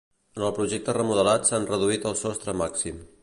[0.39, 2.99] En el projecte remodelat s'han reduït el sostre màxim.